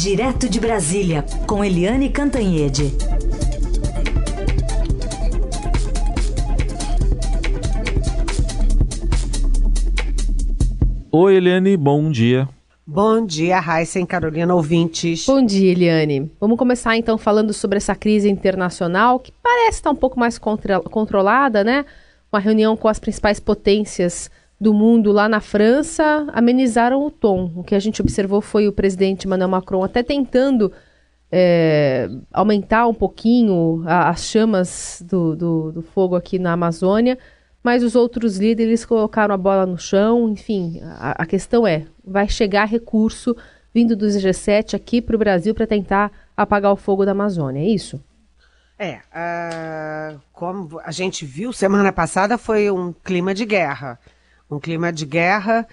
[0.00, 2.94] Direto de Brasília, com Eliane Cantanhede.
[11.10, 12.48] Oi, Eliane, bom dia.
[12.86, 15.26] Bom dia, Raíssa e Carolina ouvintes.
[15.26, 16.30] Bom dia, Eliane.
[16.38, 20.78] Vamos começar então falando sobre essa crise internacional que parece estar um pouco mais contra
[20.78, 21.84] controlada, né?
[22.32, 24.30] Uma reunião com as principais potências
[24.60, 27.52] do mundo lá na França amenizaram o tom.
[27.54, 30.72] O que a gente observou foi o presidente Emmanuel Macron até tentando
[31.30, 37.18] é, aumentar um pouquinho a, as chamas do, do, do, fogo aqui na Amazônia,
[37.62, 40.28] mas os outros líderes colocaram a bola no chão.
[40.28, 43.36] Enfim, a, a questão é: vai chegar recurso
[43.72, 47.68] vindo do G7 aqui para o Brasil para tentar apagar o fogo da Amazônia, é
[47.68, 48.02] isso?
[48.78, 53.98] É, uh, como a gente viu semana passada, foi um clima de guerra
[54.50, 55.66] um clima de guerra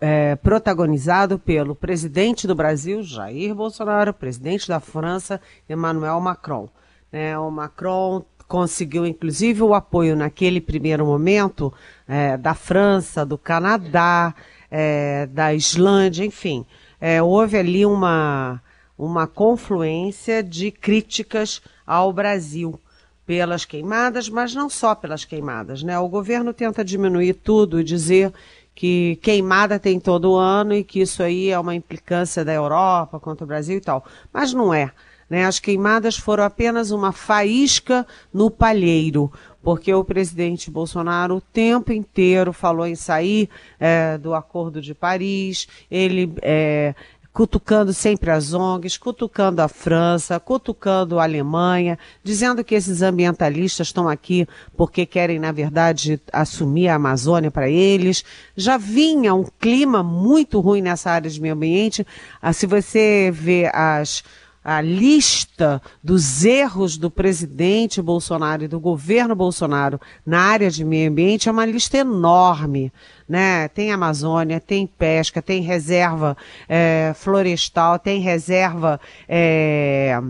[0.00, 6.68] é, protagonizado pelo presidente do Brasil, Jair Bolsonaro, presidente da França, Emmanuel Macron.
[7.10, 11.72] É, o Macron conseguiu, inclusive, o apoio naquele primeiro momento
[12.06, 14.34] é, da França, do Canadá,
[14.70, 16.64] é, da Islândia, enfim.
[17.00, 18.62] É, houve ali uma,
[18.96, 22.78] uma confluência de críticas ao Brasil
[23.26, 25.98] pelas queimadas, mas não só pelas queimadas, né?
[25.98, 28.32] O governo tenta diminuir tudo e dizer
[28.74, 33.44] que queimada tem todo ano e que isso aí é uma implicância da Europa contra
[33.44, 34.04] o Brasil e tal.
[34.32, 34.92] Mas não é.
[35.28, 35.44] Né?
[35.44, 42.52] As queimadas foram apenas uma faísca no palheiro, porque o presidente Bolsonaro o tempo inteiro
[42.52, 43.48] falou em sair
[43.80, 46.94] é, do Acordo de Paris, ele é,
[47.36, 54.08] cutucando sempre as ONGs, cutucando a França, cutucando a Alemanha, dizendo que esses ambientalistas estão
[54.08, 58.24] aqui porque querem, na verdade, assumir a Amazônia para eles.
[58.56, 62.06] Já vinha um clima muito ruim nessa área de meio ambiente.
[62.40, 64.24] Ah, se você vê as
[64.66, 71.08] a lista dos erros do presidente Bolsonaro e do governo Bolsonaro na área de meio
[71.08, 72.92] ambiente é uma lista enorme.
[73.28, 73.68] Né?
[73.68, 76.36] Tem Amazônia, tem pesca, tem reserva
[76.68, 79.00] é, florestal, tem reserva.
[79.28, 80.20] É,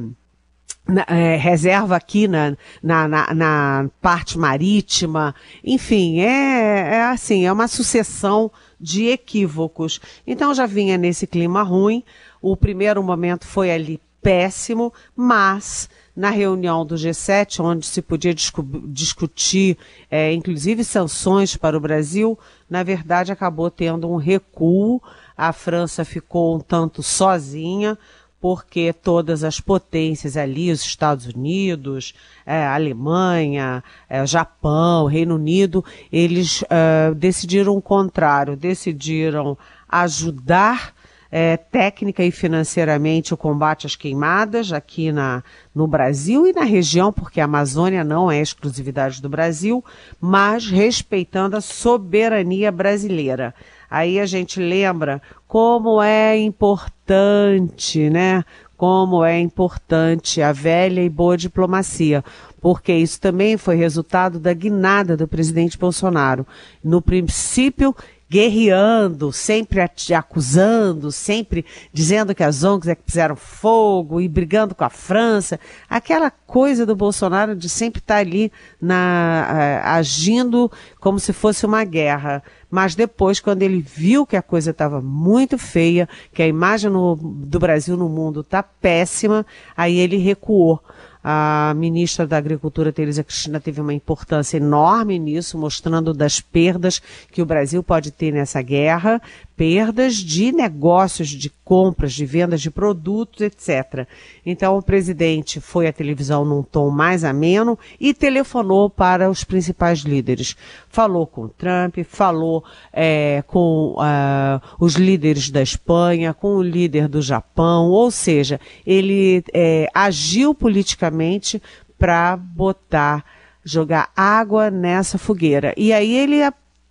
[0.86, 5.34] na, é, reserva aqui na, na, na, na, parte marítima,
[5.64, 9.98] enfim, é, é assim, é uma sucessão de equívocos.
[10.26, 12.04] Então já vinha nesse clima ruim.
[12.40, 19.78] O primeiro momento foi ali péssimo, mas na reunião do G7, onde se podia discutir,
[20.10, 22.36] é, inclusive, sanções para o Brasil,
[22.68, 25.00] na verdade acabou tendo um recuo.
[25.36, 27.96] A França ficou um tanto sozinha,
[28.40, 32.12] porque todas as potências ali, os Estados Unidos,
[32.44, 39.56] é, Alemanha, é, Japão, Reino Unido, eles é, decidiram o contrário, decidiram
[39.88, 40.95] ajudar
[41.30, 45.42] é, técnica e financeiramente o combate às queimadas aqui na,
[45.74, 49.84] no Brasil e na região, porque a Amazônia não é exclusividade do Brasil,
[50.20, 53.54] mas respeitando a soberania brasileira.
[53.90, 58.44] Aí a gente lembra como é importante, né?
[58.76, 62.22] Como é importante a velha e boa diplomacia,
[62.60, 66.46] porque isso também foi resultado da guinada do presidente Bolsonaro.
[66.84, 67.96] No princípio,
[68.28, 69.80] guerreando, sempre
[70.14, 75.60] acusando, sempre dizendo que as ONGs é que fizeram fogo e brigando com a França.
[75.88, 78.50] Aquela coisa do Bolsonaro de sempre estar ali
[78.80, 80.70] na, uh, agindo
[81.00, 82.42] como se fosse uma guerra.
[82.68, 87.14] Mas depois, quando ele viu que a coisa estava muito feia, que a imagem no,
[87.16, 90.82] do Brasil no mundo está péssima, aí ele recuou.
[91.28, 97.42] A ministra da Agricultura, Tereza Cristina, teve uma importância enorme nisso, mostrando das perdas que
[97.42, 99.20] o Brasil pode ter nessa guerra,
[99.56, 104.06] perdas de negócios, de compras, de vendas de produtos, etc.
[104.44, 110.00] Então o presidente foi à televisão num tom mais ameno e telefonou para os principais
[110.00, 110.54] líderes.
[110.90, 112.62] Falou com Trump, falou
[112.92, 119.42] é, com uh, os líderes da Espanha, com o líder do Japão, ou seja, ele
[119.54, 121.62] é, agiu politicamente
[121.98, 123.24] para botar,
[123.64, 125.72] jogar água nessa fogueira.
[125.78, 126.36] E aí ele,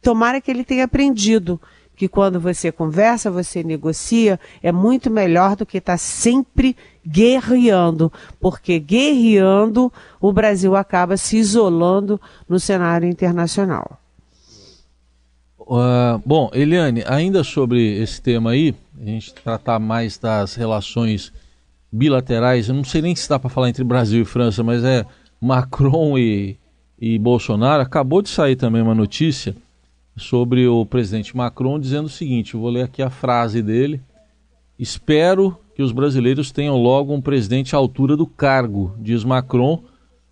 [0.02, 1.62] tomara que ele tenha aprendido
[1.96, 6.76] que quando você conversa, você negocia, é muito melhor do que estar tá sempre
[7.08, 14.00] guerreando, porque guerreando o Brasil acaba se isolando no cenário internacional.
[15.60, 21.34] Uh, bom, Eliane, ainda sobre esse tema aí, a gente tratar mais das relações
[21.92, 25.06] bilaterais, eu não sei nem se dá para falar entre Brasil e França, mas é
[25.42, 26.58] Macron e,
[27.00, 27.82] e Bolsonaro.
[27.82, 29.56] Acabou de sair também uma notícia
[30.16, 34.02] sobre o presidente Macron dizendo o seguinte: vou ler aqui a frase dele.
[34.78, 39.84] Espero que os brasileiros tenham logo um presidente à altura do cargo, diz Macron.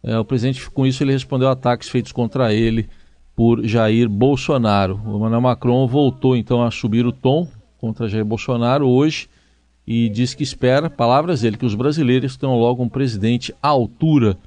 [0.01, 2.89] É, o presidente, com isso, ele respondeu ataques feitos contra ele
[3.35, 5.01] por Jair Bolsonaro.
[5.05, 7.47] O Emmanuel Macron voltou então a subir o tom
[7.77, 9.29] contra Jair Bolsonaro hoje
[9.87, 14.37] e diz que espera, palavras dele, que os brasileiros tenham logo um presidente à altura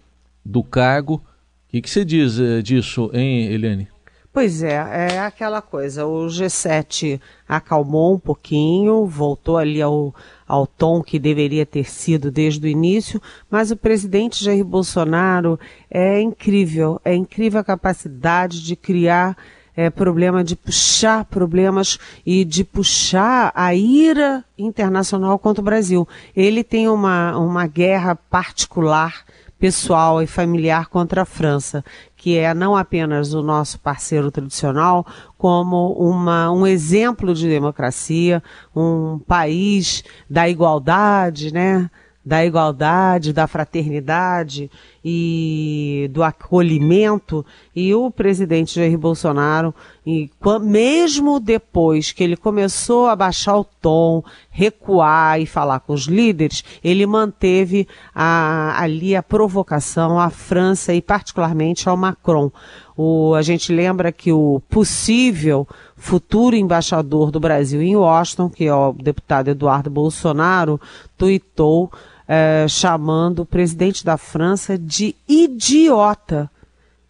[0.45, 1.15] do cargo.
[1.15, 1.23] O
[1.69, 3.96] que, que você diz é, disso, hein, Eliane?
[4.37, 4.75] Pois é,
[5.15, 6.05] é aquela coisa.
[6.05, 7.19] O G7
[7.49, 10.15] acalmou um pouquinho, voltou ali ao,
[10.47, 13.19] ao tom que deveria ter sido desde o início,
[13.51, 15.59] mas o presidente Jair Bolsonaro
[15.91, 19.39] é incrível, é incrível a capacidade de criar
[19.75, 26.07] é, problema, de puxar problemas e de puxar a ira internacional contra o Brasil.
[26.37, 29.25] Ele tem uma, uma guerra particular
[29.59, 31.85] pessoal e familiar contra a França,
[32.17, 35.07] que é não apenas o nosso parceiro tradicional,
[35.39, 38.43] como uma, um exemplo de democracia,
[38.75, 41.91] um país da igualdade, né?
[42.27, 44.69] Da igualdade, da fraternidade
[45.05, 47.47] e do acolhimento.
[47.75, 49.73] E o presidente Jair Bolsonaro,
[50.05, 50.29] e,
[50.61, 56.65] mesmo depois que ele começou a baixar o tom, recuar e falar com os líderes,
[56.83, 62.51] ele manteve a, ali a provocação à França e particularmente ao Macron.
[62.97, 68.75] O, a gente lembra que o possível futuro embaixador do Brasil em Washington, que é
[68.75, 70.81] o deputado Eduardo Bolsonaro,
[71.17, 71.93] tuitou
[72.29, 76.51] é, chamando o presidente da França de idiota.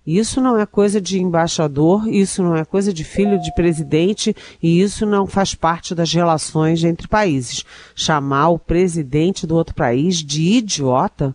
[0.07, 4.81] Isso não é coisa de embaixador, isso não é coisa de filho de presidente e
[4.81, 7.65] isso não faz parte das relações entre países.
[7.93, 11.35] Chamar o presidente do outro país de idiota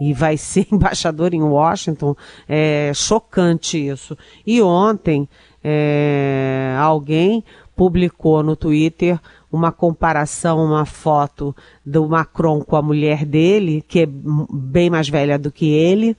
[0.00, 2.14] e vai ser embaixador em Washington
[2.48, 4.16] é chocante isso.
[4.46, 5.28] E ontem
[5.64, 7.42] é, alguém
[7.74, 9.18] publicou no Twitter
[9.52, 11.54] uma comparação, uma foto
[11.84, 16.16] do Macron com a mulher dele, que é bem mais velha do que ele,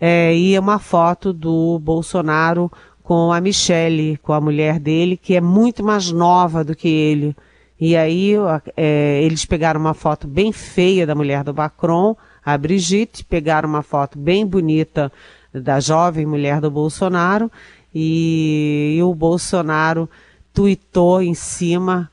[0.00, 2.72] é, e uma foto do Bolsonaro
[3.02, 7.36] com a Michelle, com a mulher dele, que é muito mais nova do que ele.
[7.78, 8.32] E aí
[8.76, 13.82] é, eles pegaram uma foto bem feia da mulher do Macron, a Brigitte, pegaram uma
[13.82, 15.12] foto bem bonita
[15.52, 17.50] da jovem mulher do Bolsonaro,
[17.94, 20.08] e, e o Bolsonaro
[20.52, 22.10] tuitou em cima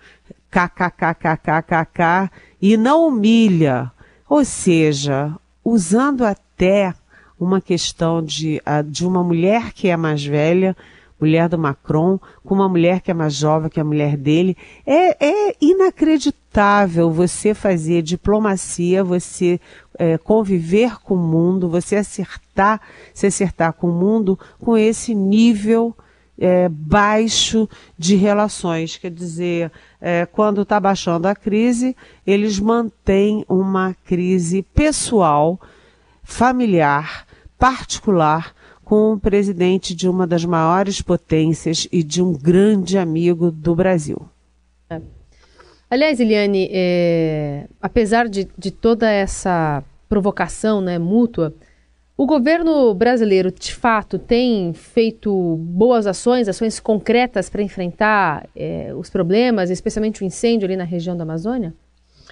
[0.51, 2.29] kkkkkkk
[2.61, 3.91] e não humilha.
[4.29, 5.33] Ou seja,
[5.63, 6.93] usando até
[7.39, 10.75] uma questão de, de uma mulher que é mais velha,
[11.19, 14.55] mulher do Macron, com uma mulher que é mais jovem que a mulher dele.
[14.85, 19.59] É, é inacreditável você fazer diplomacia, você
[19.97, 22.81] é, conviver com o mundo, você acertar,
[23.13, 25.95] se acertar com o mundo com esse nível
[26.39, 27.67] é, baixo
[27.97, 28.97] de relações.
[28.97, 31.95] Quer dizer, é, quando está baixando a crise,
[32.25, 35.59] eles mantêm uma crise pessoal,
[36.23, 37.25] familiar,
[37.57, 38.53] particular,
[38.83, 44.29] com o presidente de uma das maiores potências e de um grande amigo do Brasil.
[44.89, 45.01] É.
[45.89, 51.53] Aliás, Eliane, é, apesar de, de toda essa provocação né, mútua,
[52.17, 59.07] o governo brasileiro, de fato, tem feito boas ações, ações concretas para enfrentar é, os
[59.07, 61.75] problemas, especialmente o incêndio ali na região da Amazônia?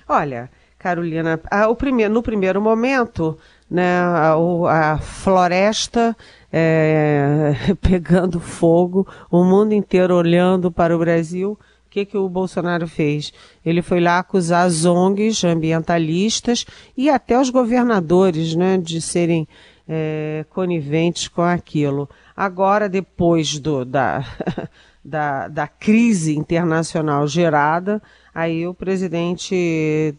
[0.09, 0.49] Olha,
[0.79, 1.77] Carolina, a, o
[2.09, 3.37] no primeiro momento,
[3.69, 4.33] né, a,
[4.93, 6.17] a floresta
[6.51, 11.57] é, pegando fogo, o mundo inteiro olhando para o Brasil
[11.95, 13.31] que, que o Bolsonaro fez?
[13.65, 16.65] Ele foi lá acusar as ONGs ambientalistas
[16.97, 19.47] e até os governadores né, de serem
[19.87, 22.09] é, coniventes com aquilo.
[22.35, 24.25] Agora, depois do, da,
[25.03, 28.01] da, da crise internacional gerada,
[28.33, 30.15] aí o presidente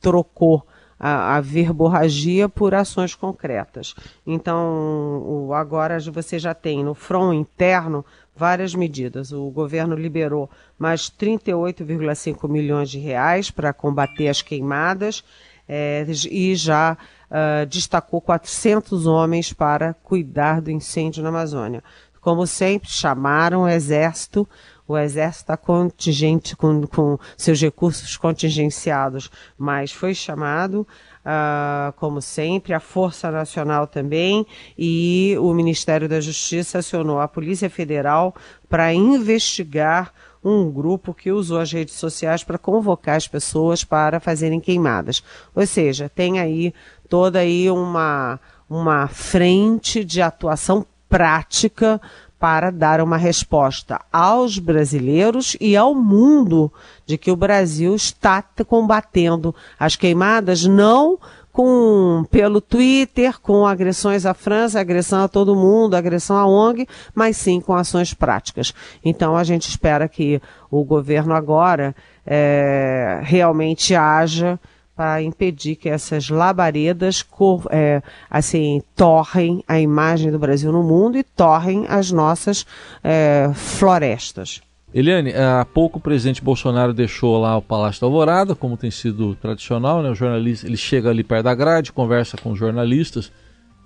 [0.00, 0.66] trocou
[0.98, 3.94] a, a verborragia por ações concretas.
[4.26, 9.32] Então, agora você já tem no front interno várias medidas.
[9.32, 15.22] O governo liberou mais 38,5 milhões de reais para combater as queimadas
[15.68, 16.96] é, e já
[17.34, 21.82] uh, destacou 400 homens para cuidar do incêndio na Amazônia.
[22.20, 24.48] Como sempre, chamaram o Exército,
[24.86, 30.86] o Exército está contingente com, com, seus recursos contingenciados, mas foi chamado,
[31.20, 34.46] uh, como sempre, a Força Nacional também,
[34.78, 38.34] e o Ministério da Justiça acionou a Polícia Federal
[38.68, 40.12] para investigar
[40.44, 45.22] um grupo que usou as redes sociais para convocar as pessoas para fazerem queimadas.
[45.54, 46.74] Ou seja, tem aí
[47.14, 52.00] toda aí uma, uma frente de atuação prática
[52.40, 56.72] para dar uma resposta aos brasileiros e ao mundo
[57.06, 61.16] de que o Brasil está combatendo as queimadas, não
[61.52, 67.36] com pelo Twitter, com agressões à França, agressão a todo mundo, agressão à ONG, mas
[67.36, 68.74] sim com ações práticas.
[69.04, 71.94] Então a gente espera que o governo agora
[72.26, 74.58] é, realmente haja
[74.96, 77.24] para impedir que essas labaredas
[77.70, 82.64] é, assim torrem a imagem do Brasil no mundo e torrem as nossas
[83.02, 84.62] é, florestas.
[84.92, 89.34] Eliane, há pouco o presidente Bolsonaro deixou lá o Palácio da Alvorada, como tem sido
[89.34, 90.08] tradicional, né?
[90.10, 93.32] O jornalista, ele chega ali perto da grade, conversa com os jornalistas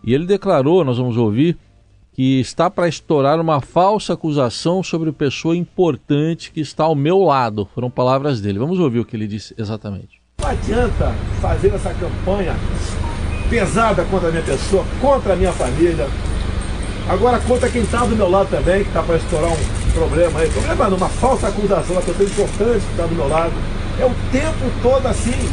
[0.04, 1.56] e ele declarou, nós vamos ouvir,
[2.12, 7.66] que está para estourar uma falsa acusação sobre pessoa importante que está ao meu lado.
[7.74, 8.58] Foram palavras dele.
[8.58, 10.17] Vamos ouvir o que ele disse exatamente.
[10.40, 12.54] Não adianta fazer essa campanha
[13.50, 16.06] pesada contra a minha pessoa, contra a minha família,
[17.08, 20.48] agora contra quem está do meu lado também, que está para estourar um problema aí.
[20.48, 23.52] Problema uma falsa acusação, uma pessoa importante que está do meu lado.
[24.00, 25.52] É o tempo todo assim.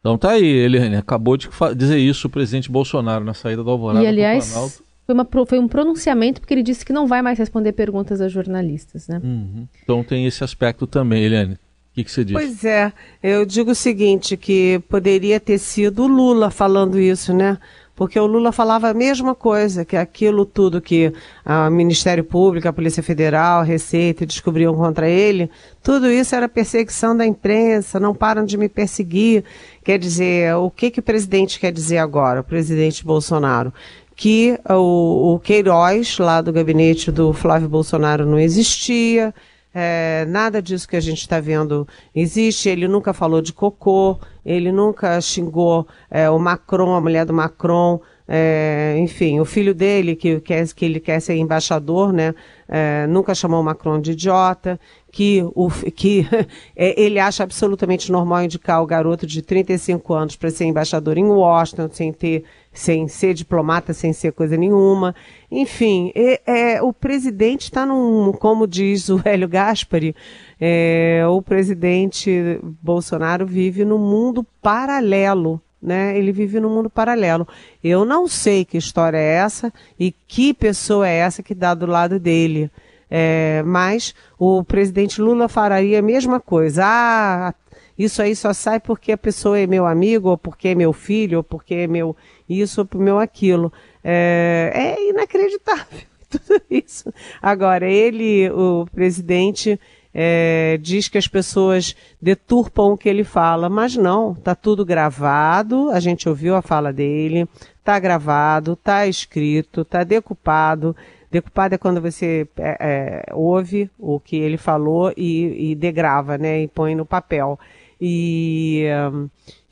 [0.00, 4.04] Então tá aí, Eliane, acabou de dizer isso o presidente Bolsonaro na saída do Alvorada.
[4.04, 7.72] E aliás, foi, uma, foi, um pronunciamento porque ele disse que não vai mais responder
[7.72, 9.20] perguntas a jornalistas, né?
[9.24, 9.66] Uhum.
[9.82, 11.58] Então tem esse aspecto também, Eliane.
[11.98, 12.32] Que, que você diz?
[12.32, 17.58] Pois é, eu digo o seguinte, que poderia ter sido o Lula falando isso, né?
[17.96, 21.12] porque o Lula falava a mesma coisa, que aquilo tudo que
[21.44, 25.50] o Ministério Público, a Polícia Federal, a Receita descobriam contra ele,
[25.82, 29.42] tudo isso era perseguição da imprensa, não param de me perseguir.
[29.82, 33.74] Quer dizer, o que, que o presidente quer dizer agora, o presidente Bolsonaro?
[34.14, 39.34] Que o, o Queiroz, lá do gabinete do Flávio Bolsonaro, não existia,
[39.80, 42.68] é, nada disso que a gente está vendo existe.
[42.68, 48.00] Ele nunca falou de cocô, ele nunca xingou é, o Macron, a mulher do Macron.
[48.30, 52.34] É, enfim, o filho dele, que, quer, que ele quer ser embaixador, né,
[52.68, 54.78] é, nunca chamou o Macron de idiota,
[55.10, 56.26] que, o, que
[56.76, 61.24] é, ele acha absolutamente normal indicar o garoto de 35 anos para ser embaixador em
[61.24, 65.14] Washington, sem ter sem ser diplomata, sem ser coisa nenhuma.
[65.50, 70.14] Enfim, é, é o presidente está num, como diz o Hélio Gaspari,
[70.60, 75.60] é, o presidente Bolsonaro vive num mundo paralelo.
[75.80, 76.18] Né?
[76.18, 77.46] Ele vive num mundo paralelo.
[77.82, 81.86] Eu não sei que história é essa e que pessoa é essa que dá do
[81.86, 82.70] lado dele.
[83.10, 86.82] É, mas o presidente Lula faria a mesma coisa.
[86.84, 87.54] Ah,
[87.98, 91.38] isso aí só sai porque a pessoa é meu amigo, ou porque é meu filho,
[91.38, 92.16] ou porque é meu
[92.48, 93.72] isso, ou meu aquilo.
[94.04, 97.12] É, é inacreditável tudo isso.
[97.42, 99.80] Agora, ele, o presidente,
[100.14, 105.90] é, diz que as pessoas deturpam o que ele fala, mas não, está tudo gravado,
[105.90, 107.48] a gente ouviu a fala dele,
[107.78, 110.96] está gravado, está escrito, está decupado.
[111.30, 116.62] Decupado é quando você é, é, ouve o que ele falou e, e degrava, né,
[116.62, 117.58] e põe no papel.
[118.00, 118.84] E,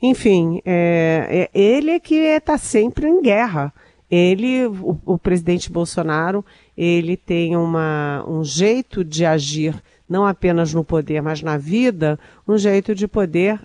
[0.01, 3.73] enfim, é, é, ele é que está sempre em guerra.
[4.09, 6.45] Ele, o, o, presidente Bolsonaro,
[6.77, 9.75] ele tem uma, um jeito de agir,
[10.07, 13.59] não apenas no poder, mas na vida, um jeito de poder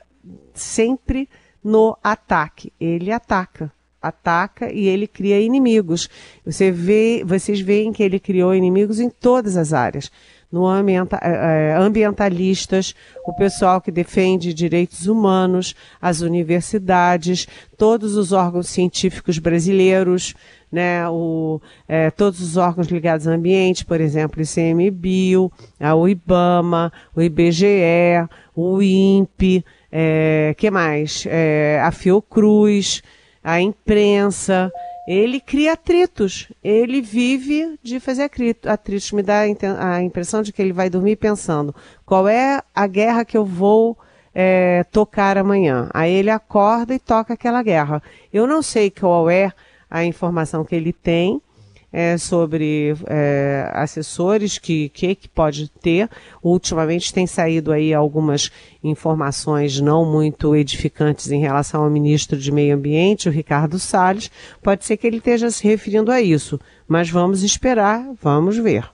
[0.55, 1.29] sempre
[1.63, 2.73] no ataque.
[2.81, 3.73] Ele ataca
[4.03, 6.11] ataca e ele cria inimigos.
[6.45, 10.11] Você vê, vocês veem que ele criou inimigos em todas as áreas
[10.53, 12.95] no ambienta, é, é, ambientalistas,
[13.27, 20.35] o pessoal que defende direitos humanos, as universidades, todos os órgãos científicos brasileiros,
[20.71, 25.51] né, o, é, todos os órgãos ligados ao ambiente, por exemplo, o ICMBio,
[25.97, 31.27] o IBAMA, o IBGE, o INPE, é, que mais?
[31.83, 33.03] A Fiocruz,
[33.43, 34.71] a imprensa,
[35.07, 36.53] ele cria atritos.
[36.63, 38.31] Ele vive de fazer
[38.67, 39.13] atritos.
[39.13, 39.41] Me dá
[39.79, 43.99] a impressão de que ele vai dormir pensando qual é a guerra que eu vou
[44.35, 45.89] é, tocar amanhã.
[45.93, 48.03] Aí ele acorda e toca aquela guerra.
[48.33, 49.53] Eu não sei qual é
[49.91, 51.41] a informação que ele tem
[51.93, 56.09] é, sobre é, assessores que, que que pode ter.
[56.43, 58.51] Ultimamente tem saído aí algumas
[58.83, 64.31] informações não muito edificantes em relação ao ministro de Meio Ambiente, o Ricardo Salles.
[64.63, 66.59] Pode ser que ele esteja se referindo a isso,
[66.89, 68.89] mas vamos esperar, vamos ver.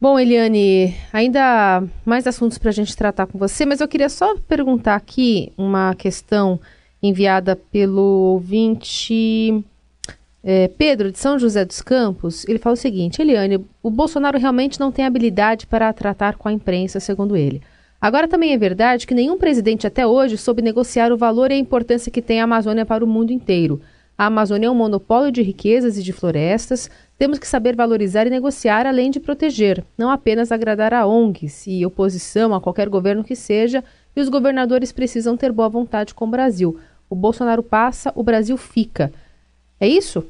[0.00, 4.36] Bom, Eliane, ainda mais assuntos para a gente tratar com você, mas eu queria só
[4.36, 6.60] perguntar aqui uma questão
[7.02, 9.64] enviada pelo ouvinte
[10.46, 14.78] é, Pedro, de São José dos Campos, ele fala o seguinte: Eliane, o Bolsonaro realmente
[14.78, 17.62] não tem habilidade para tratar com a imprensa, segundo ele.
[17.98, 21.58] Agora também é verdade que nenhum presidente até hoje soube negociar o valor e a
[21.58, 23.80] importância que tem a Amazônia para o mundo inteiro.
[24.18, 26.90] A Amazônia é um monopólio de riquezas e de florestas.
[27.16, 31.86] Temos que saber valorizar e negociar, além de proteger, não apenas agradar a ONGs e
[31.86, 33.82] oposição a qualquer governo que seja,
[34.14, 36.78] e os governadores precisam ter boa vontade com o Brasil.
[37.08, 39.10] O Bolsonaro passa, o Brasil fica.
[39.80, 40.24] É isso?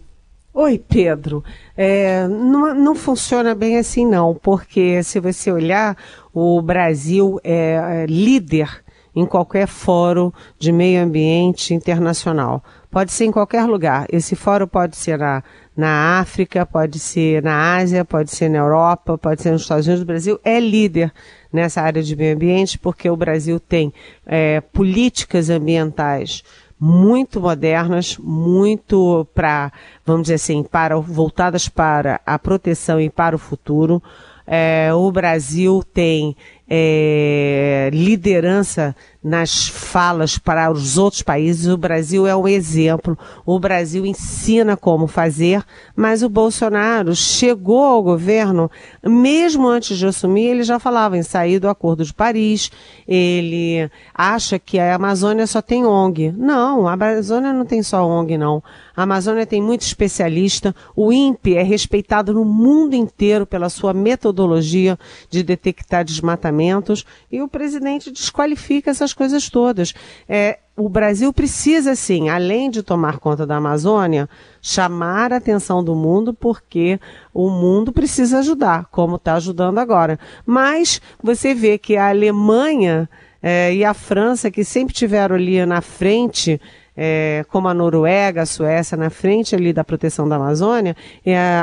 [0.56, 1.42] Oi, Pedro.
[1.76, 5.96] É, não, não funciona bem assim, não, porque se você olhar,
[6.32, 8.84] o Brasil é, é líder
[9.16, 12.62] em qualquer fórum de meio ambiente internacional.
[12.88, 14.06] Pode ser em qualquer lugar.
[14.08, 15.42] Esse fórum pode ser na,
[15.76, 20.04] na África, pode ser na Ásia, pode ser na Europa, pode ser nos Estados Unidos.
[20.04, 21.12] O Brasil é líder
[21.52, 23.92] nessa área de meio ambiente porque o Brasil tem
[24.24, 26.44] é, políticas ambientais
[26.78, 29.72] muito modernas, muito para,
[30.04, 34.02] vamos dizer assim, para voltadas para a proteção e para o futuro.
[34.46, 36.36] É, o Brasil tem
[36.68, 41.66] é, liderança nas falas para os outros países.
[41.66, 43.18] O Brasil é um exemplo.
[43.46, 45.64] O Brasil ensina como fazer,
[45.96, 48.70] mas o Bolsonaro chegou ao governo,
[49.02, 52.70] mesmo antes de assumir, ele já falava em sair do Acordo de Paris.
[53.08, 56.30] Ele acha que a Amazônia só tem ONG.
[56.36, 58.62] Não, a Amazônia não tem só ONG, não.
[58.94, 60.74] A Amazônia tem muito especialista.
[60.94, 64.98] O INPE é respeitado no mundo inteiro pela sua metodologia
[65.30, 69.94] de detectar desmatamentos e o presidente desqualifica essas coisas todas.
[70.28, 74.28] É, o Brasil precisa, sim, além de tomar conta da Amazônia,
[74.60, 76.98] chamar a atenção do mundo, porque
[77.32, 80.18] o mundo precisa ajudar, como está ajudando agora.
[80.44, 83.08] Mas você vê que a Alemanha
[83.40, 86.60] é, e a França, que sempre tiveram ali na frente,
[86.96, 90.96] é, como a Noruega, a Suécia, na frente ali da proteção da Amazônia,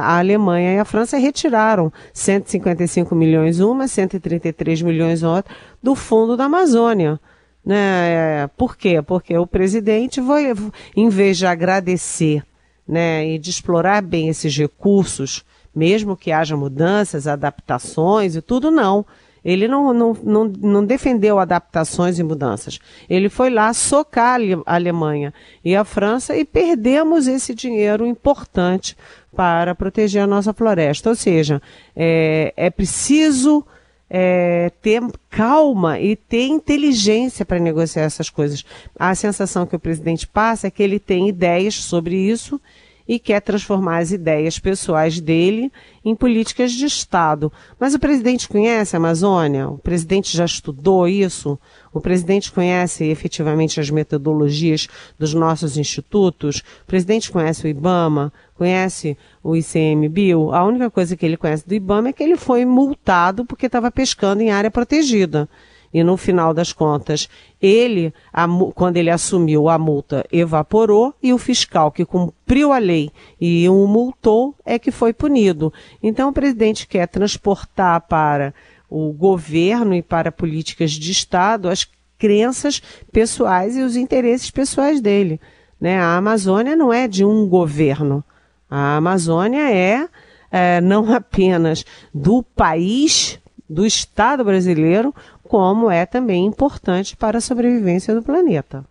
[0.01, 6.45] a Alemanha e a França retiraram 155 milhões uma, 133 milhões outra do fundo da
[6.45, 7.19] Amazônia.
[7.65, 8.47] Né?
[8.57, 9.01] Por quê?
[9.01, 10.19] Porque o presidente,
[10.95, 12.43] em vez de agradecer
[12.87, 19.05] né, e de explorar bem esses recursos, mesmo que haja mudanças, adaptações e tudo, não.
[19.43, 22.79] Ele não, não, não, não defendeu adaptações e mudanças.
[23.09, 25.33] Ele foi lá socar a Alemanha
[25.65, 28.95] e a França e perdemos esse dinheiro importante
[29.35, 31.09] para proteger a nossa floresta.
[31.09, 31.61] Ou seja,
[31.95, 33.65] é, é preciso
[34.13, 38.65] é, ter calma e ter inteligência para negociar essas coisas.
[38.99, 42.59] A sensação que o presidente passa é que ele tem ideias sobre isso
[43.07, 45.71] e quer transformar as ideias pessoais dele
[46.03, 47.51] em políticas de Estado.
[47.79, 49.69] Mas o presidente conhece a Amazônia?
[49.69, 51.59] O presidente já estudou isso?
[51.93, 54.87] O presidente conhece efetivamente as metodologias
[55.19, 56.63] dos nossos institutos?
[56.83, 58.31] O presidente conhece o IBAMA?
[58.55, 60.53] Conhece o ICMBio?
[60.53, 63.91] A única coisa que ele conhece do IBAMA é que ele foi multado porque estava
[63.91, 65.49] pescando em área protegida
[65.93, 67.27] e no final das contas,
[67.61, 73.11] ele, a, quando ele assumiu a multa, evaporou e o fiscal que cumpriu a lei
[73.39, 75.73] e o multou é que foi punido.
[76.01, 78.53] Então o presidente quer transportar para
[78.89, 85.39] o governo e para políticas de Estado as crenças pessoais e os interesses pessoais dele.
[85.79, 85.99] Né?
[85.99, 88.23] A Amazônia não é de um governo.
[88.69, 90.07] A Amazônia é,
[90.51, 95.15] é não apenas do país, do Estado brasileiro,
[95.51, 98.85] como é também importante para a sobrevivência do planeta.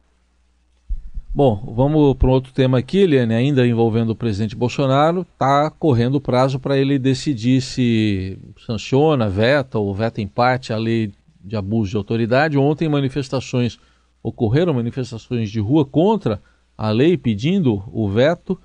[1.35, 5.23] Bom, vamos para um outro tema aqui, Eliane, ainda envolvendo o presidente Bolsonaro.
[5.23, 10.77] Está correndo o prazo para ele decidir se sanciona, veta ou veta em parte a
[10.77, 12.59] lei de abuso de autoridade.
[12.59, 13.81] Ontem manifestações
[14.23, 16.43] ocorreram, manifestações de rua contra
[16.77, 18.61] a lei, pedindo o veto,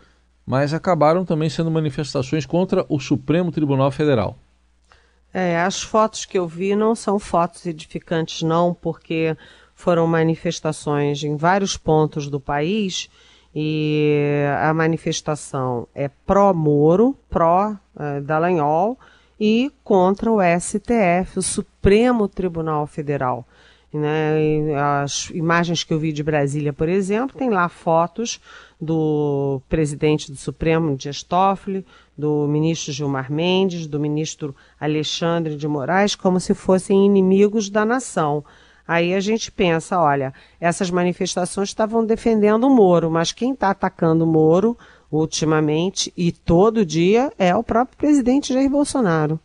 [0.45, 4.37] mas acabaram também sendo manifestações contra o Supremo Tribunal Federal.
[5.37, 9.35] É, as fotos que eu vi não são fotos edificantes, não, porque
[9.73, 13.09] foram manifestações em vários pontos do país
[13.53, 18.97] e a manifestação é pró-Moro, pró-Dallagnol
[19.37, 23.45] e contra o STF, o Supremo Tribunal Federal.
[23.95, 24.75] Né?
[24.75, 28.41] as imagens que eu vi de Brasília, por exemplo, tem lá fotos
[28.81, 31.85] do presidente do Supremo, Dias Toffoli,
[32.17, 38.43] do ministro Gilmar Mendes, do ministro Alexandre de Moraes, como se fossem inimigos da nação.
[38.87, 44.25] Aí a gente pensa, olha, essas manifestações estavam defendendo o Moro, mas quem está atacando
[44.25, 44.77] o Moro
[45.11, 49.39] ultimamente e todo dia é o próprio presidente Jair Bolsonaro.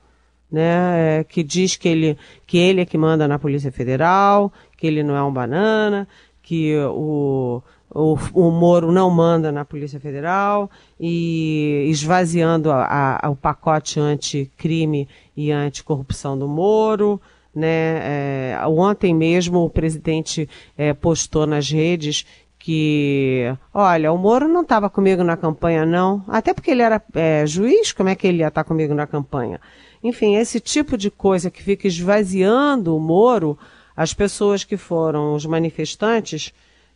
[0.50, 4.84] Né, é, que diz que ele, que ele é que manda na Polícia Federal, que
[4.84, 6.08] ele não é um banana,
[6.42, 13.36] que o, o, o Moro não manda na Polícia Federal e esvaziando a, a, o
[13.36, 17.20] pacote anticrime e anticorrupção do Moro.
[17.54, 18.00] Né?
[18.02, 22.24] É, ontem mesmo o presidente é, postou nas redes
[22.60, 26.22] que, olha, o Moro não estava comigo na campanha, não.
[26.28, 29.06] Até porque ele era é, juiz, como é que ele ia estar tá comigo na
[29.06, 29.58] campanha?
[30.02, 33.58] Enfim, esse tipo de coisa que fica esvaziando o Moro,
[33.94, 36.52] as pessoas que foram os manifestantes,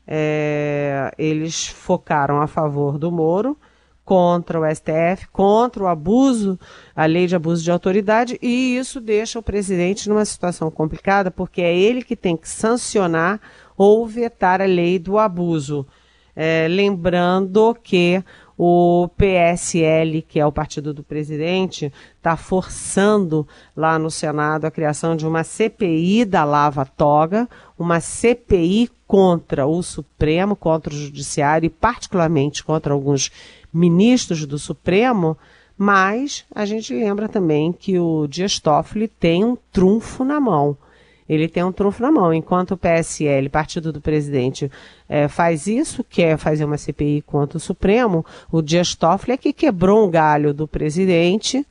[0.07, 3.57] é, eles focaram a favor do Moro,
[4.05, 6.59] contra o STF, contra o abuso,
[6.95, 11.63] a lei de abuso de autoridade, e isso deixa o presidente numa situação complicada, porque
[11.63, 13.41] é ele que tem que sancionar
[13.77, 15.87] ou vetar a lei do abuso.
[16.37, 18.23] É, lembrando que
[18.57, 25.17] o PSL, que é o partido do presidente, está forçando lá no Senado a criação
[25.17, 31.71] de uma CPI da Lava Toga, uma CPI contra o Supremo, contra o Judiciário e,
[31.71, 33.31] particularmente, contra alguns
[33.73, 35.37] ministros do Supremo.
[35.77, 40.77] Mas a gente lembra também que o Dias Toffoli tem um trunfo na mão
[41.29, 42.33] ele tem um trunfo na mão.
[42.33, 44.71] Enquanto o PSL, partido do presidente,
[45.09, 49.53] é, faz isso, quer fazer uma CPI contra o Supremo, o Dias Toffoli é que
[49.53, 51.67] quebrou um galho do presidente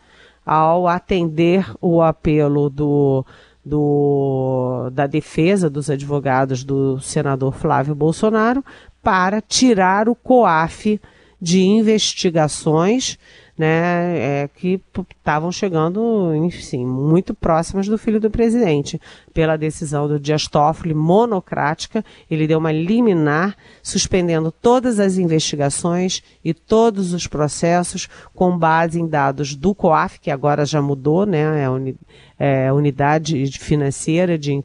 [0.46, 3.26] ao atender o apelo do,
[3.64, 8.64] do, da defesa dos advogados do senador Flávio Bolsonaro
[9.02, 11.00] para tirar o COAF
[11.42, 13.18] de investigações
[13.58, 14.82] né, é, que
[15.16, 19.00] estavam chegando, enfim, muito próximas do filho do presidente.
[19.34, 26.54] Pela decisão do Dias Toffoli, monocrática, ele deu uma liminar, suspendendo todas as investigações e
[26.54, 31.70] todos os processos com base em dados do COAF, que agora já mudou, né, é
[31.70, 31.96] uni,
[32.40, 34.64] é, unidade financeira, de,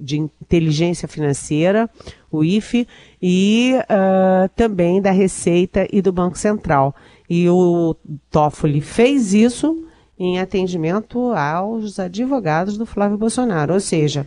[0.00, 1.90] de inteligência financeira,
[2.30, 2.86] o IFE,
[3.20, 6.94] e uh, também da Receita e do Banco Central.
[7.30, 7.94] E o
[8.28, 9.86] Toffoli fez isso
[10.18, 13.72] em atendimento aos advogados do Flávio Bolsonaro.
[13.72, 14.26] Ou seja,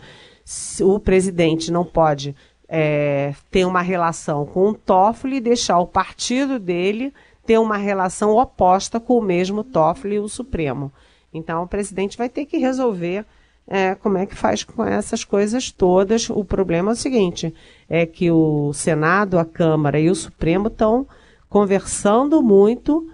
[0.81, 2.33] o presidente não pode
[2.67, 7.13] é, ter uma relação com o Toffoli e deixar o partido dele
[7.45, 10.89] ter uma relação oposta com o mesmo Toffoli e o Supremo.
[11.33, 13.25] Então, o presidente vai ter que resolver
[13.67, 16.29] é, como é que faz com essas coisas todas.
[16.29, 17.53] O problema é o seguinte:
[17.89, 21.05] é que o Senado, a Câmara e o Supremo estão
[21.53, 23.07] conversando muito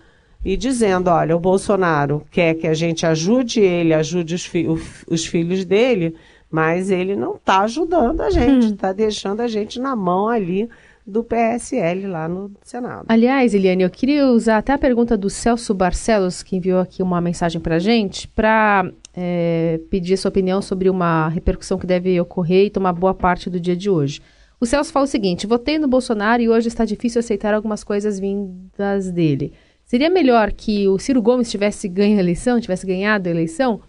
[0.45, 4.65] e dizendo: olha, o Bolsonaro quer que a gente ajude ele, ajude os, fi
[5.09, 6.15] os filhos dele,
[6.49, 8.93] mas ele não está ajudando a gente, está hum.
[8.93, 10.69] deixando a gente na mão ali
[11.05, 13.03] do PSL lá no Senado.
[13.09, 17.19] Aliás, Eliane, eu queria usar até a pergunta do Celso Barcelos, que enviou aqui uma
[17.19, 22.67] mensagem para a gente, para é, pedir sua opinião sobre uma repercussão que deve ocorrer
[22.67, 24.21] e tomar boa parte do dia de hoje.
[24.59, 28.19] O Celso fala o seguinte: votei no Bolsonaro e hoje está difícil aceitar algumas coisas
[28.19, 29.53] vindas dele.
[29.85, 33.81] Seria melhor que o Ciro Gomes tivesse ganho a eleição, tivesse ganhado a eleição?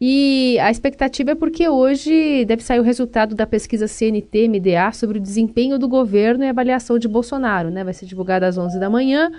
[0.00, 5.20] E a expectativa é porque hoje deve sair o resultado da pesquisa CNT-MDA sobre o
[5.20, 7.84] desempenho do governo e avaliação de Bolsonaro, né?
[7.84, 9.30] Vai ser divulgada às 11 da manhã.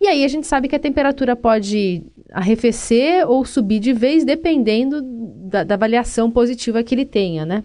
[0.00, 5.00] E aí a gente sabe que a temperatura pode arrefecer ou subir de vez, dependendo
[5.02, 7.64] da, da avaliação positiva que ele tenha, né?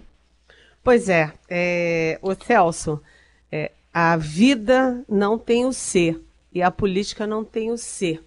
[0.84, 3.02] Pois é, é o Celso,
[3.52, 6.20] é, a vida não tem o ser
[6.52, 8.24] e a política não tem o ser.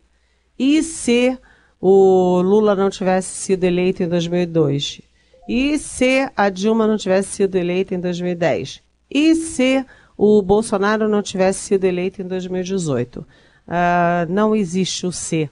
[0.58, 1.36] E se
[1.80, 5.02] o Lula não tivesse sido eleito em 2002?
[5.48, 8.80] E se a Dilma não tivesse sido eleita em 2010?
[9.10, 9.84] E se
[10.16, 13.20] o Bolsonaro não tivesse sido eleito em 2018?
[13.20, 13.26] Uh,
[13.66, 15.50] ah, não existe o ser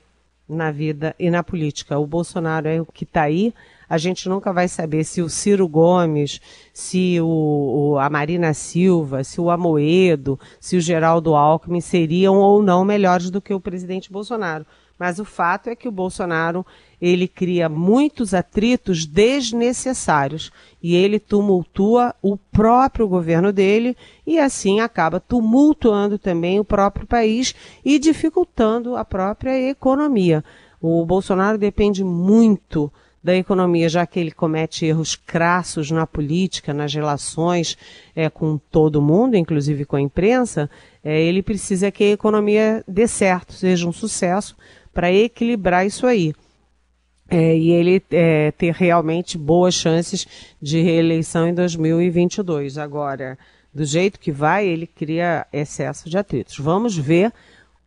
[0.48, 1.98] na vida e na política.
[1.98, 3.52] O Bolsonaro é o que está aí
[3.88, 6.40] a gente nunca vai saber se o Ciro Gomes,
[6.72, 7.26] se o,
[7.92, 13.30] o, a Marina Silva, se o Amoedo, se o Geraldo Alckmin seriam ou não melhores
[13.30, 14.66] do que o presidente Bolsonaro.
[14.98, 16.64] Mas o fato é que o Bolsonaro
[17.00, 25.18] ele cria muitos atritos desnecessários e ele tumultua o próprio governo dele e assim acaba
[25.18, 27.52] tumultuando também o próprio país
[27.84, 30.44] e dificultando a própria economia.
[30.80, 32.92] O Bolsonaro depende muito
[33.22, 37.78] da economia, já que ele comete erros crassos na política, nas relações
[38.16, 40.68] é, com todo mundo, inclusive com a imprensa,
[41.04, 44.56] é, ele precisa que a economia dê certo, seja um sucesso,
[44.92, 46.34] para equilibrar isso aí.
[47.30, 50.26] É, e ele é, ter realmente boas chances
[50.60, 52.76] de reeleição em 2022.
[52.76, 53.38] Agora,
[53.72, 56.58] do jeito que vai, ele cria excesso de atritos.
[56.58, 57.32] Vamos ver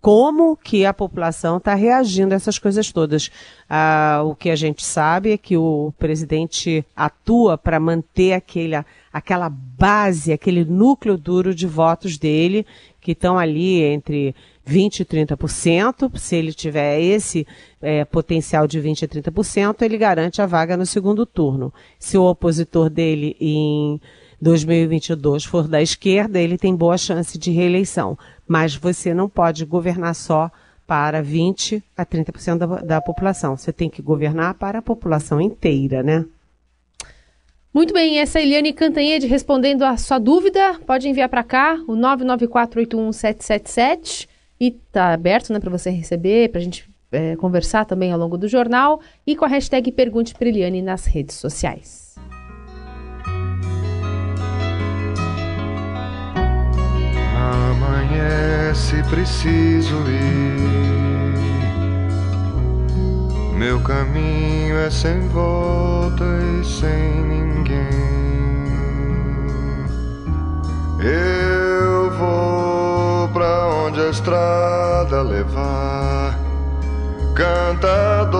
[0.05, 3.31] como que a população está reagindo a essas coisas todas.
[3.67, 8.75] Ah, o que a gente sabe é que o presidente atua para manter aquele,
[9.11, 12.67] aquela base, aquele núcleo duro de votos dele,
[13.01, 14.35] que estão ali entre
[14.69, 16.15] 20% e 30%.
[16.19, 17.47] Se ele tiver esse
[17.81, 21.73] é, potencial de 20% e 30%, ele garante a vaga no segundo turno.
[21.97, 23.99] Se o opositor dele em
[24.41, 28.17] 2022 for da esquerda, ele tem boa chance de reeleição.
[28.47, 30.51] Mas você não pode governar só
[30.85, 33.57] para 20 a 30% da, da população.
[33.57, 36.25] Você tem que governar para a população inteira, né?
[37.73, 40.79] Muito bem, essa é a Eliane Cantanhede respondendo a sua dúvida.
[40.85, 44.29] Pode enviar para cá, o 994811777.
[44.57, 48.37] E tá aberto né, para você receber, para a gente é, conversar também ao longo
[48.37, 49.01] do jornal.
[49.27, 52.04] E com a hashtag Pergunte para Eliane nas redes sociais.
[57.45, 61.35] Amanhece, preciso ir.
[63.55, 67.85] Meu caminho é sem volta e sem ninguém.
[70.99, 76.39] Eu vou pra onde a estrada levar.
[77.35, 78.35] Cantador,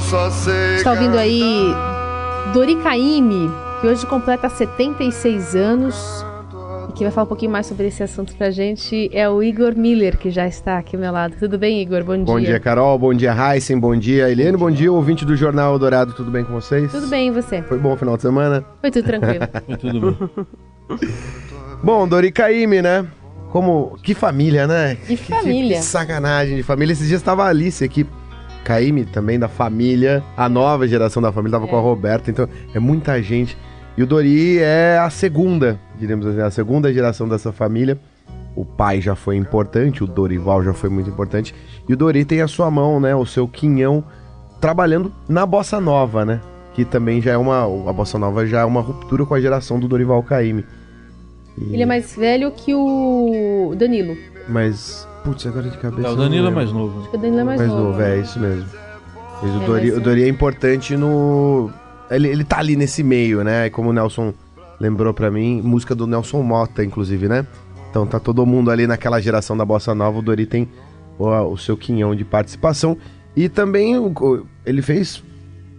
[0.00, 0.76] só sei.
[0.76, 1.74] Está ouvindo aí
[2.52, 6.24] Dori Caymmi, que hoje completa 76 anos
[6.98, 9.76] e que vai falar um pouquinho mais sobre esse assunto pra gente é o Igor
[9.76, 11.36] Miller, que já está aqui ao meu lado.
[11.38, 12.02] Tudo bem, Igor?
[12.02, 12.24] Bom dia.
[12.24, 12.98] Bom dia, Carol.
[12.98, 13.78] Bom dia, Heisen.
[13.78, 14.56] Bom dia, Eliane.
[14.56, 16.12] Bom dia, ouvinte do Jornal Dourado.
[16.12, 16.90] Tudo bem com vocês?
[16.90, 17.62] Tudo bem, e você?
[17.62, 18.64] Foi bom o final de semana?
[18.80, 19.46] Foi tudo tranquilo.
[19.64, 20.18] Foi tudo
[20.88, 20.98] bem.
[21.84, 23.06] Bom, Dori Caymmi, né?
[23.52, 23.96] Como...
[24.02, 24.96] Que família, né?
[25.06, 25.76] Que família.
[25.76, 26.92] Que, sacanagem de família.
[26.92, 28.04] Esses dias estava a Alice aqui,
[28.64, 31.70] Caymmi também da família, a nova geração da família, tava É.
[31.70, 33.56] com a Roberta, então é muita gente.
[33.98, 37.98] E o Dori é a segunda, diremos assim, a segunda geração dessa família.
[38.54, 41.52] O pai já foi importante, o Dorival já foi muito importante.
[41.88, 43.12] E o Dori tem a sua mão, né?
[43.16, 44.04] O seu quinhão
[44.60, 46.40] trabalhando na bossa nova, né?
[46.74, 47.64] Que também já é uma.
[47.90, 50.64] A bossa nova já é uma ruptura com a geração do Dorival Caymmi.
[51.60, 54.16] E- Ele é mais velho que o Danilo.
[54.48, 56.06] Mas, putz, agora de cabeça.
[56.06, 57.00] É, o não Danilo é mais novo.
[57.00, 57.82] Acho que o Danilo é mais, mais novo.
[57.88, 58.64] novo, é isso mesmo.
[59.42, 61.68] Mas o, É, Dori, mas- o Dori é importante no.
[62.10, 63.68] Ele, ele tá ali nesse meio, né?
[63.70, 64.32] Como o Nelson
[64.80, 67.46] lembrou pra mim, música do Nelson Mota, inclusive, né?
[67.90, 70.18] Então tá todo mundo ali naquela geração da Bossa Nova.
[70.18, 70.68] O Dori tem
[71.18, 72.96] o, o seu quinhão de participação.
[73.36, 75.22] E também o- ele fez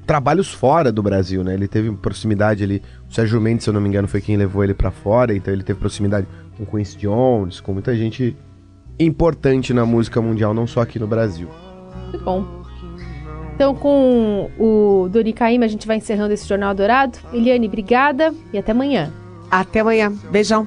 [0.05, 1.53] trabalhos fora do Brasil, né?
[1.53, 2.81] Ele teve proximidade ali.
[3.09, 5.35] O Sérgio Mendes, se eu não me engano, foi quem levou ele pra fora.
[5.35, 8.35] Então ele teve proximidade com Quincy Jones, com muita gente
[8.99, 11.47] importante na música mundial, não só aqui no Brasil.
[12.11, 12.58] Muito bom.
[13.59, 17.19] Então, com o Dori a gente vai encerrando esse Jornal Dourado.
[17.33, 19.11] Eliane, obrigada e até amanhã.
[19.51, 20.13] Até amanhã.
[20.31, 20.65] Beijão.